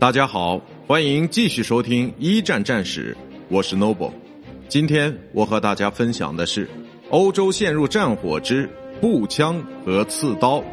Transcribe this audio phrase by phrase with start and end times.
[0.00, 3.14] 大家好，欢迎继续收听一战战史，
[3.50, 4.10] 我是 Noble。
[4.66, 6.66] 今天我和大家分享的是
[7.10, 8.66] 欧洲陷入战火之
[8.98, 10.64] 步枪和刺刀。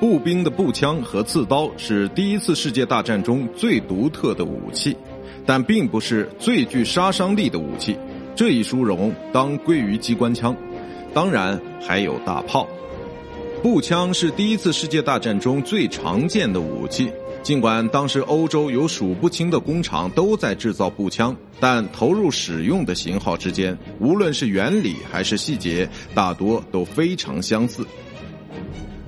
[0.00, 4.96] 步兵的步枪和刺刀是第一次世界大战中最独特的武器，
[5.44, 7.94] 但并不是最具杀伤力的武器。
[8.34, 10.56] 这一殊荣当归于机关枪，
[11.12, 12.66] 当然还有大炮。
[13.62, 17.10] 步枪是第一次世界大战中最常见的武器。
[17.42, 27.86] 尽管当时欧洲有数不清的工厂都在制造步枪，但投入使用的型号之间，无论是原理还是细节，大多都非常相似。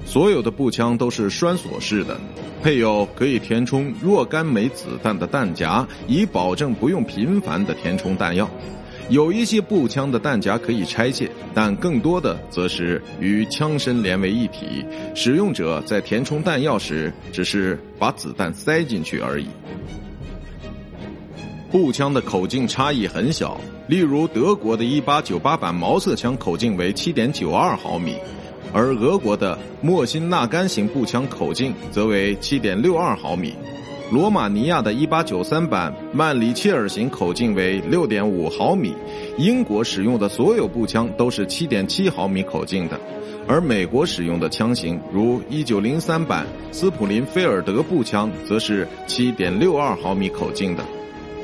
[0.05, 2.19] 所有的步枪都是栓锁式的，
[2.62, 8.48] 配有可以填充若干枚子弹的弹夹，以保证不用频繁的填充弹药。
[9.09, 14.84] 有一些步枪的弹夹可以拆卸，但更多的则是与枪身连为一体。
[15.15, 19.47] 使用者在填充弹药时，只是把子弹塞进去而已。
[21.70, 28.17] 步枪的口径差异很小，例如德国的1898版毛瑟枪口径为7.92毫米，
[28.72, 33.55] 而俄国的莫辛纳甘型步枪口径则为7.62毫米。
[34.11, 38.95] 罗马尼亚的1893版曼里切尔型口径为6.5毫米，
[39.37, 42.98] 英国使用的所有步枪都是7.7毫米口径的，
[43.47, 50.83] 而美国使用的枪型如1903版斯普林菲尔德步枪则是7.62毫米口径的。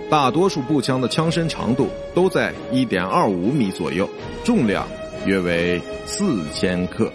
[0.08, 4.08] 大多数步枪的枪身长度都在1.25米左右，
[4.42, 4.86] 重量
[5.26, 7.12] 约为4千克。